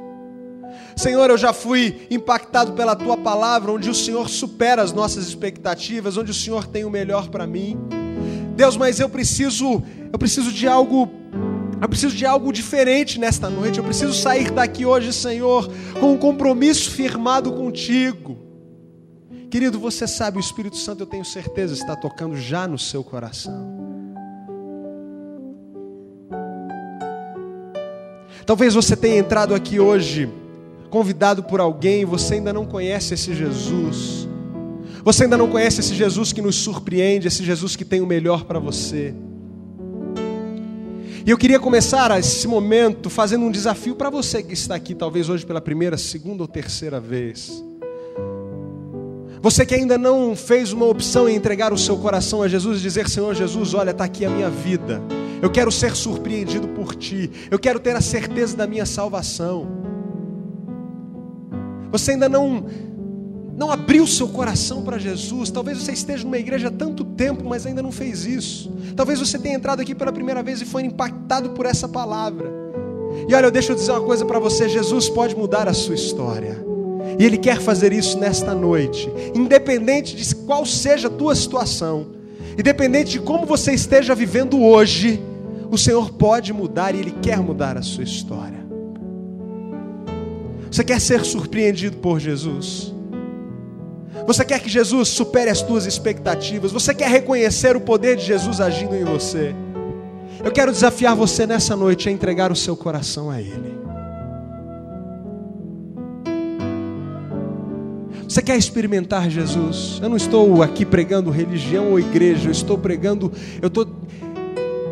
[0.98, 6.18] Senhor, eu já fui impactado pela tua palavra, onde o Senhor supera as nossas expectativas,
[6.18, 7.78] onde o Senhor tem o melhor para mim.
[8.56, 11.08] Deus, mas eu preciso, eu preciso de algo
[11.80, 13.78] eu preciso de algo diferente nesta noite.
[13.78, 18.36] Eu preciso sair daqui hoje, Senhor, com um compromisso firmado contigo.
[19.52, 23.78] Querido, você sabe, o Espírito Santo, eu tenho certeza, está tocando já no seu coração.
[28.44, 30.28] Talvez você tenha entrado aqui hoje
[30.90, 34.28] convidado por alguém, você ainda não conhece esse Jesus.
[35.04, 38.44] Você ainda não conhece esse Jesus que nos surpreende, esse Jesus que tem o melhor
[38.44, 39.14] para você.
[41.26, 45.28] E eu queria começar esse momento fazendo um desafio para você que está aqui, talvez
[45.28, 47.64] hoje pela primeira, segunda ou terceira vez.
[49.42, 52.82] Você que ainda não fez uma opção em entregar o seu coração a Jesus e
[52.82, 55.02] dizer: Senhor Jesus, olha, está aqui a minha vida.
[55.42, 57.30] Eu quero ser surpreendido por Ti.
[57.52, 59.68] Eu quero ter a certeza da minha salvação.
[61.92, 62.66] Você ainda não
[63.58, 65.50] não abriu seu coração para Jesus.
[65.50, 68.72] Talvez você esteja numa igreja há tanto tempo, mas ainda não fez isso.
[68.96, 72.52] Talvez você tenha entrado aqui pela primeira vez e foi impactado por essa palavra.
[73.28, 75.96] E olha, eu deixo eu dizer uma coisa para você: Jesus pode mudar a sua
[75.96, 76.64] história.
[77.18, 82.08] E Ele quer fazer isso nesta noite, independente de qual seja a tua situação,
[82.58, 85.20] independente de como você esteja vivendo hoje,
[85.72, 88.67] o Senhor pode mudar e Ele quer mudar a sua história.
[90.72, 92.94] Você quer ser surpreendido por Jesus?
[94.26, 96.72] Você quer que Jesus supere as tuas expectativas?
[96.72, 99.56] Você quer reconhecer o poder de Jesus agindo em você?
[100.44, 103.78] Eu quero desafiar você nessa noite a entregar o seu coração a Ele.
[108.28, 110.00] Você quer experimentar Jesus?
[110.02, 113.88] Eu não estou aqui pregando religião ou igreja, eu estou pregando, eu estou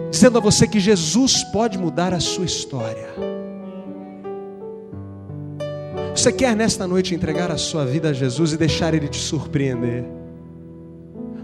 [0.10, 3.35] dizendo a você que Jesus pode mudar a sua história.
[6.16, 10.06] Você quer nesta noite entregar a sua vida a Jesus e deixar Ele te surpreender?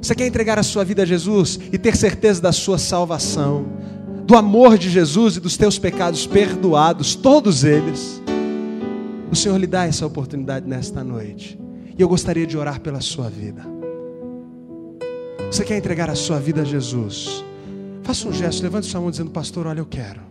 [0.02, 3.66] Você quer entregar a sua vida a Jesus e ter certeza da sua salvação,
[4.26, 8.22] do amor de Jesus e dos teus pecados perdoados, todos eles?
[9.30, 11.60] O Senhor lhe dá essa oportunidade nesta noite.
[11.98, 13.64] E eu gostaria de orar pela sua vida.
[15.52, 17.44] Você quer entregar a sua vida a Jesus?
[18.04, 20.31] Faça um gesto, levante sua mão dizendo, pastor, olha, eu quero.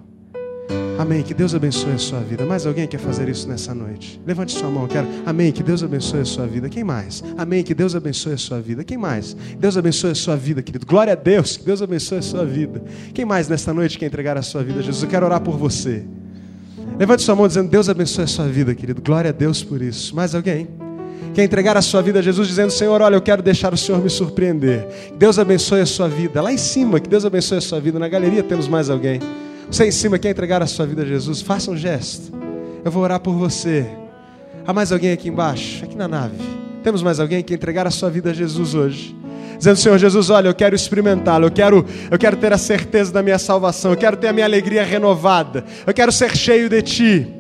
[0.98, 1.22] Amém.
[1.22, 2.44] Que Deus abençoe a sua vida.
[2.44, 4.20] Mais alguém quer fazer isso nessa noite?
[4.26, 5.06] Levante sua mão, quero.
[5.24, 5.50] Amém.
[5.50, 6.68] Que Deus abençoe a sua vida.
[6.68, 7.24] Quem mais?
[7.37, 7.62] Amém.
[7.62, 8.85] Que Deus abençoe a sua vida.
[8.85, 9.35] Quem mais?
[9.59, 10.85] Deus abençoe a sua vida, querido.
[10.87, 11.56] Glória a Deus.
[11.56, 12.83] Que Deus abençoe a sua vida.
[13.14, 15.02] Quem mais nesta noite quer entregar a sua vida a Jesus?
[15.02, 16.04] Eu quero orar por você.
[16.98, 19.00] Levante sua mão dizendo: Deus abençoe a sua vida, querido.
[19.00, 20.14] Glória a Deus por isso.
[20.14, 20.68] Mais alguém?
[21.33, 24.03] Quer entregar a sua vida a Jesus dizendo: Senhor, olha, eu quero deixar o Senhor
[24.03, 24.86] me surpreender.
[25.16, 26.42] Deus abençoe a sua vida.
[26.42, 27.99] Lá em cima, que Deus abençoe a sua vida.
[27.99, 29.20] Na galeria temos mais alguém.
[29.71, 31.41] Você em cima quer entregar a sua vida a Jesus?
[31.41, 32.33] Faça um gesto.
[32.85, 33.87] Eu vou orar por você.
[34.66, 35.85] Há mais alguém aqui embaixo?
[35.85, 36.37] Aqui na nave.
[36.83, 39.16] Temos mais alguém que entregar a sua vida a Jesus hoje?
[39.57, 43.23] Dizendo, Senhor Jesus, olha, eu quero experimentá-lo, eu quero, eu quero ter a certeza da
[43.23, 47.35] minha salvação, eu quero ter a minha alegria renovada, eu quero ser cheio de Ti.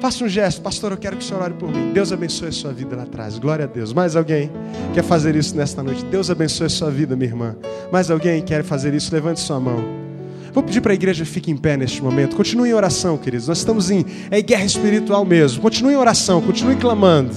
[0.00, 1.92] Faça um gesto, pastor, eu quero que o senhor ore por mim.
[1.92, 3.38] Deus abençoe a sua vida lá atrás.
[3.38, 3.92] Glória a Deus.
[3.92, 4.50] Mais alguém
[4.94, 6.02] quer fazer isso nesta noite?
[6.06, 7.54] Deus abençoe a sua vida, minha irmã.
[7.92, 9.14] Mais alguém quer fazer isso?
[9.14, 10.09] Levante sua mão.
[10.52, 12.36] Vou pedir para a igreja fique em pé neste momento.
[12.36, 13.48] Continue em oração, queridos.
[13.48, 15.62] Nós estamos em, é guerra espiritual mesmo.
[15.62, 17.34] Continue em oração, continue clamando.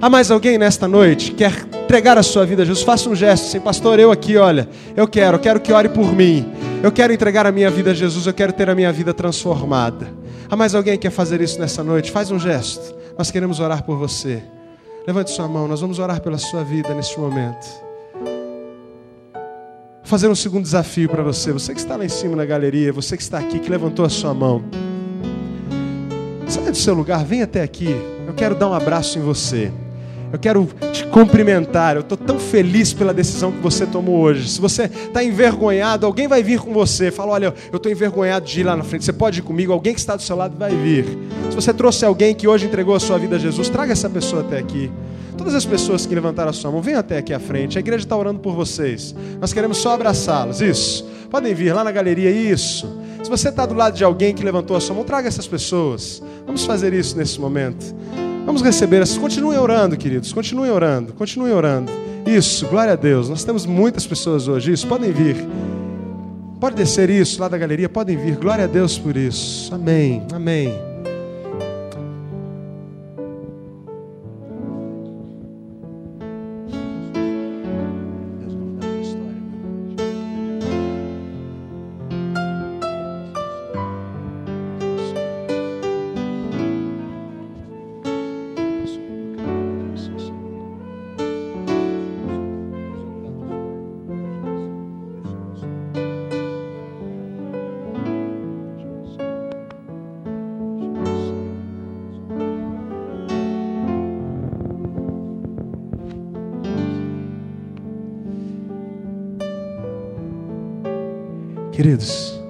[0.00, 2.84] Há mais alguém nesta noite que quer entregar a sua vida a Jesus?
[2.84, 6.12] Faça um gesto assim, pastor, eu aqui, olha, eu quero, eu quero que ore por
[6.12, 6.44] mim.
[6.82, 10.08] Eu quero entregar a minha vida a Jesus, eu quero ter a minha vida transformada.
[10.50, 12.10] Há mais alguém que quer fazer isso nessa noite?
[12.10, 12.94] Faz um gesto.
[13.16, 14.42] Nós queremos orar por você.
[15.06, 17.91] Levante sua mão, nós vamos orar pela sua vida neste momento.
[20.02, 21.52] Vou fazer um segundo desafio para você.
[21.52, 24.08] Você que está lá em cima na galeria, você que está aqui, que levantou a
[24.08, 24.62] sua mão.
[26.48, 27.88] Saia do seu lugar, vem até aqui.
[28.26, 29.70] Eu quero dar um abraço em você.
[30.32, 31.94] Eu quero te cumprimentar.
[31.94, 34.48] Eu estou tão feliz pela decisão que você tomou hoje.
[34.48, 37.12] Se você está envergonhado, alguém vai vir com você.
[37.12, 39.04] Fala: Olha, eu estou envergonhado de ir lá na frente.
[39.04, 39.72] Você pode ir comigo?
[39.72, 41.04] Alguém que está do seu lado vai vir.
[41.48, 44.42] Se você trouxe alguém que hoje entregou a sua vida a Jesus, traga essa pessoa
[44.42, 44.90] até aqui.
[45.42, 47.76] Todas as pessoas que levantaram a sua mão, venham até aqui à frente.
[47.76, 49.12] A igreja está orando por vocês.
[49.40, 50.60] Nós queremos só abraçá-los.
[50.60, 51.04] Isso.
[51.28, 52.30] Podem vir lá na galeria.
[52.30, 52.88] Isso.
[53.24, 56.22] Se você está do lado de alguém que levantou a sua mão, traga essas pessoas.
[56.46, 57.92] Vamos fazer isso nesse momento.
[58.46, 59.18] Vamos receber essas.
[59.18, 60.32] Continuem orando, queridos.
[60.32, 61.12] Continuem orando.
[61.12, 61.90] Continuem orando.
[62.24, 63.28] Isso, glória a Deus.
[63.28, 64.72] Nós temos muitas pessoas hoje.
[64.72, 65.44] Isso, podem vir.
[66.60, 67.88] Pode descer isso lá da galeria.
[67.88, 68.36] Podem vir.
[68.36, 69.74] Glória a Deus por isso.
[69.74, 70.22] Amém.
[70.32, 70.91] Amém.
[111.82, 112.40] Queridos,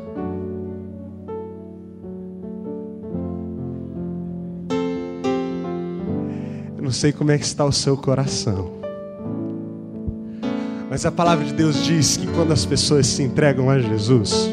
[6.76, 8.72] eu não sei como é que está o seu coração.
[10.90, 14.50] Mas a palavra de Deus diz que quando as pessoas se entregam a Jesus,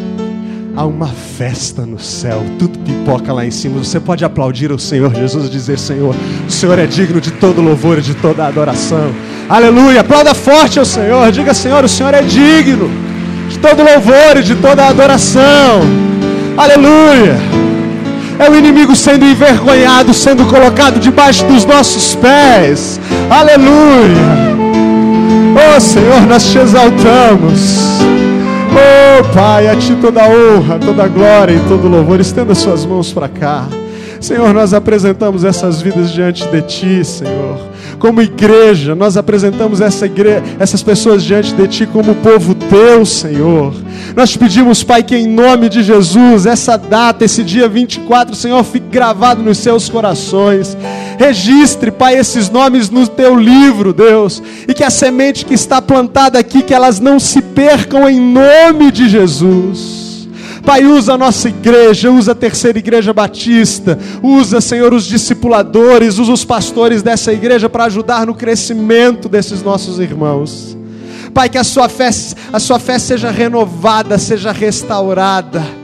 [0.78, 3.84] há uma festa no céu, tudo pipoca lá em cima.
[3.84, 6.16] Você pode aplaudir o Senhor Jesus e dizer: Senhor,
[6.48, 9.14] o Senhor é digno de todo louvor e de toda adoração.
[9.50, 10.00] Aleluia!
[10.00, 13.09] Aplauda forte ao Senhor, diga: Senhor, o Senhor é digno
[13.62, 15.82] todo louvor e de toda adoração.
[16.58, 17.38] Aleluia.
[18.40, 23.00] É o inimigo sendo envergonhado, sendo colocado debaixo dos nossos pés.
[23.30, 24.50] Aleluia.
[25.76, 28.00] Oh Senhor, nós te exaltamos.
[28.72, 32.20] Oh Pai, a Ti toda honra, toda glória e todo louvor.
[32.20, 33.66] Estenda suas mãos para cá.
[34.20, 37.70] Senhor, nós apresentamos essas vidas diante de Ti, Senhor.
[37.98, 40.10] Como igreja, nós apresentamos essa
[40.60, 43.74] essas pessoas diante de Ti como povo Teu, Senhor.
[44.16, 48.64] Nós te pedimos, Pai, que em nome de Jesus, essa data, esse dia 24, Senhor,
[48.64, 50.78] fique gravado nos seus corações.
[51.18, 54.42] Registre, Pai, esses nomes no Teu livro, Deus.
[54.68, 58.92] E que a semente que está plantada aqui, que elas não se percam em nome
[58.92, 60.09] de Jesus.
[60.70, 66.32] Pai, usa a nossa igreja, usa a terceira igreja batista, usa, Senhor, os discipuladores, usa
[66.32, 70.78] os pastores dessa igreja para ajudar no crescimento desses nossos irmãos.
[71.34, 72.12] Pai, que a sua fé,
[72.54, 75.79] a sua fé seja renovada, seja restaurada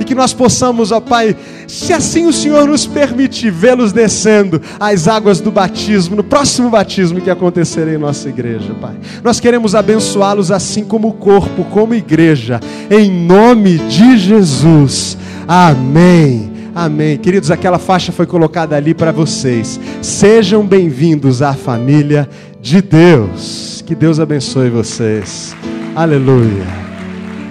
[0.00, 1.36] e que nós possamos, ó Pai,
[1.66, 7.20] se assim o Senhor nos permitir, vê-los descendo as águas do batismo, no próximo batismo
[7.20, 8.94] que acontecerá em nossa igreja, Pai.
[9.22, 15.16] Nós queremos abençoá-los assim como corpo, como igreja, em nome de Jesus.
[15.46, 16.52] Amém.
[16.74, 17.16] Amém.
[17.16, 19.80] Queridos, aquela faixa foi colocada ali para vocês.
[20.02, 22.28] Sejam bem-vindos à família
[22.60, 23.82] de Deus.
[23.86, 25.56] Que Deus abençoe vocês.
[25.94, 26.95] Aleluia.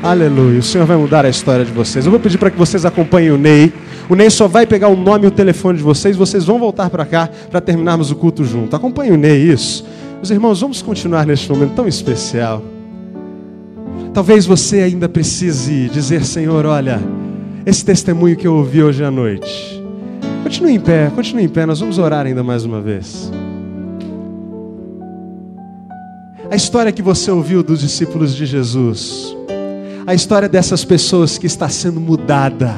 [0.06, 0.60] Aleluia.
[0.60, 2.06] O Senhor vai mudar a história de vocês.
[2.06, 3.74] Eu vou pedir para que vocês acompanhem o Ney.
[4.08, 6.16] O Ney só vai pegar o nome e o telefone de vocês.
[6.16, 8.76] Vocês vão voltar para cá para terminarmos o culto junto.
[8.76, 9.84] Acompanhe o Ney, isso.
[10.18, 12.62] Meus irmãos, vamos continuar neste momento tão especial.
[14.14, 17.02] Talvez você ainda precise dizer, Senhor, olha,
[17.66, 19.84] esse testemunho que eu ouvi hoje à noite.
[20.44, 23.32] Continue em pé, continue em pé, nós vamos orar ainda mais uma vez.
[26.52, 29.36] A história que você ouviu dos discípulos de Jesus
[30.08, 32.76] a história dessas pessoas que está sendo mudada,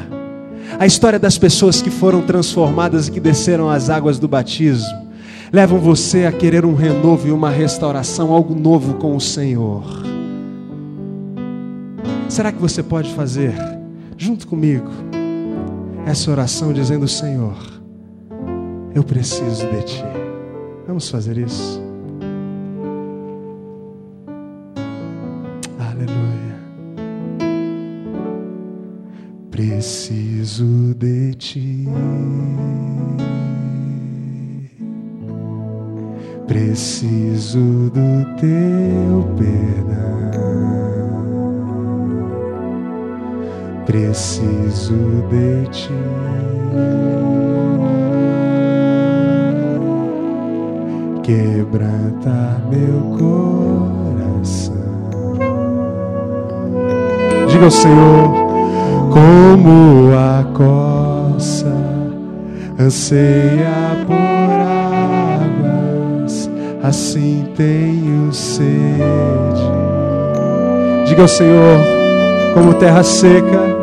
[0.79, 5.07] a história das pessoas que foram transformadas e que desceram as águas do batismo,
[5.51, 9.83] levam você a querer um renovo e uma restauração, algo novo com o Senhor.
[12.29, 13.53] Será que você pode fazer,
[14.17, 14.89] junto comigo,
[16.05, 17.55] essa oração dizendo: Senhor,
[18.95, 20.03] Eu preciso de ti.
[20.87, 21.86] Vamos fazer isso.
[29.57, 31.87] Preciso de ti.
[36.45, 40.37] Preciso do teu perdão.
[43.87, 44.93] Preciso
[45.31, 45.89] de ti.
[51.23, 54.77] Quebranta meu coração.
[57.49, 58.46] Diga ao Senhor,
[59.11, 61.75] como a coça
[62.79, 64.15] anseia por
[65.43, 66.49] águas,
[66.83, 68.67] assim tenho sede.
[71.07, 71.79] Diga ao Senhor,
[72.53, 73.75] como terra seca,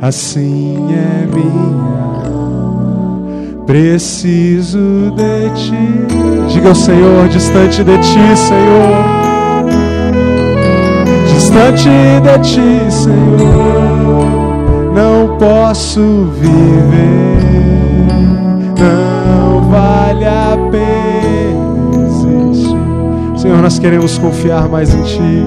[0.00, 6.52] assim é minha alma, preciso de ti.
[6.52, 9.13] Diga ao Senhor, distante de ti, Senhor,
[11.54, 11.88] distante
[12.20, 14.26] de ti, Senhor,
[14.92, 17.38] não posso viver,
[18.76, 22.76] não vale a pena existir.
[23.36, 25.44] Senhor, nós queremos confiar mais em ti.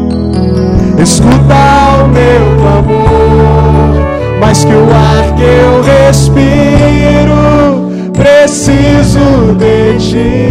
[0.97, 4.07] Escuta o meu clamor
[4.39, 10.49] mais que o ar que eu respiro, preciso de ti.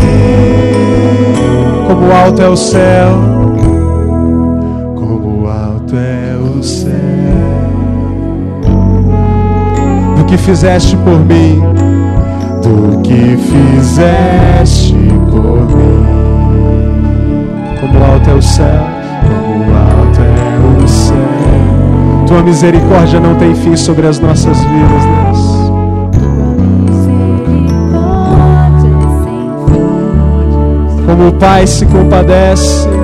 [1.89, 3.46] Como alto é o céu,
[10.27, 11.63] que fizeste por mim,
[12.63, 14.95] do que fizeste
[15.31, 16.07] por mim.
[17.81, 18.83] Como alto é o céu,
[19.29, 21.17] como alto é o céu.
[22.27, 25.57] Tua misericórdia não tem fim sobre as nossas vidas, Deus.
[31.07, 32.96] Como o Pai se compadece.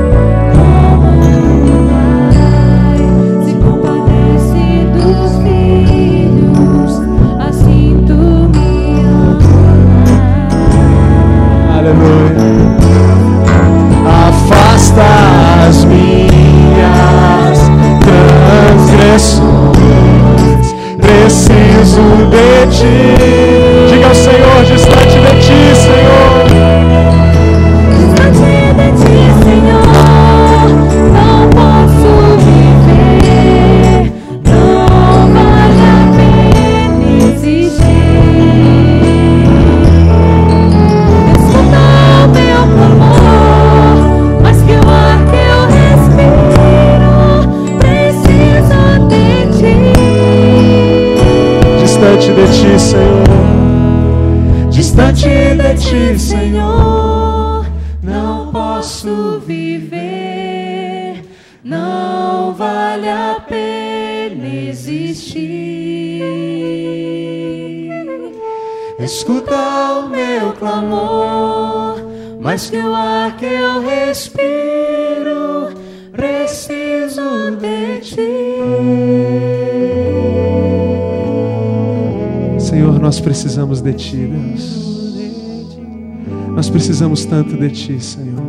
[86.92, 88.42] Precisamos tanto de Ti, Senhor.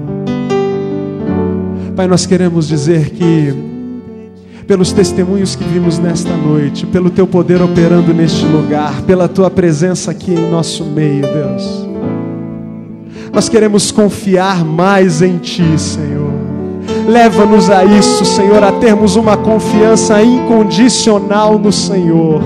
[1.95, 3.53] Pai, nós queremos dizer que,
[4.67, 10.11] pelos testemunhos que vimos nesta noite, pelo Teu poder operando neste lugar, pela Tua presença
[10.11, 11.87] aqui em nosso meio, Deus,
[13.31, 16.33] nós queremos confiar mais em Ti, Senhor.
[17.07, 22.41] Leva-nos a isso, Senhor, a termos uma confiança incondicional no Senhor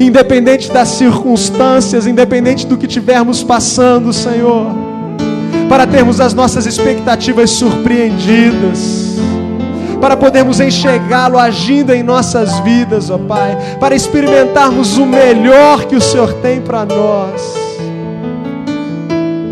[0.00, 4.66] independente das circunstâncias, independente do que tivermos passando, Senhor,
[5.68, 9.18] para termos as nossas expectativas surpreendidas,
[10.00, 16.00] para podermos enxergá-lo agindo em nossas vidas, ó Pai, para experimentarmos o melhor que o
[16.00, 17.60] Senhor tem para nós.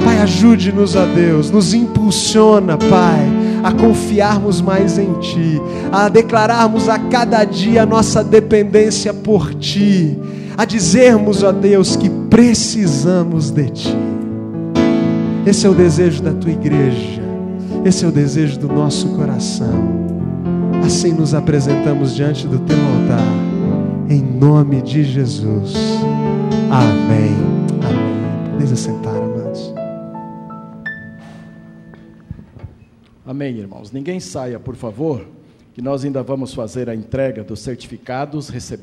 [0.02, 3.28] Pai, ajude-nos, ó Deus, nos impulsiona, Pai,
[3.62, 5.60] a confiarmos mais em Ti,
[5.92, 10.18] a declararmos a cada dia a nossa dependência por Ti,
[10.58, 13.96] a dizermos, ó Deus, que precisamos de Ti.
[15.46, 17.22] Esse é o desejo da Tua igreja,
[17.84, 20.08] esse é o desejo do nosso coração.
[20.84, 25.74] Assim nos apresentamos diante do Teu altar, em nome de Jesus.
[26.72, 27.36] Amém.
[27.84, 28.50] Amém.
[28.50, 29.72] Podem assentar, amados.
[33.24, 33.92] Amém, irmãos.
[33.92, 35.24] Ninguém saia, por favor,
[35.72, 38.76] que nós ainda vamos fazer a entrega dos certificados, receber